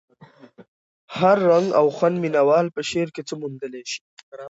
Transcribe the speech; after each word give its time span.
هر 1.17 1.37
رنګ 1.51 1.67
او 1.79 1.85
خوند 1.95 2.15
مینه 2.23 2.41
وال 2.47 2.67
په 2.75 2.81
شعر 2.89 3.09
کې 3.15 3.21
څه 3.27 3.33
موندلی 3.41 3.83
شي. 3.91 3.99